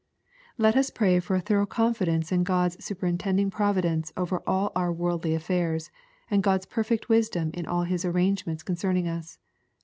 Let 0.57 0.75
us 0.75 0.89
pray 0.89 1.19
for 1.19 1.35
a 1.35 1.41
thorough 1.41 1.67
confidence 1.67 2.31
in 2.31 2.43
God's 2.43 2.83
superintending 2.83 3.51
providence 3.51 4.11
over 4.17 4.41
all 4.47 4.71
our 4.75 4.91
worldly 4.91 5.35
affairs, 5.35 5.91
and 6.31 6.41
God's 6.41 6.65
perfect 6.65 7.07
wisdom 7.07 7.51
in 7.53 7.67
all 7.67 7.83
His 7.83 8.03
arrangements 8.03 8.63
concerning 8.63 9.07
us. 9.07 9.37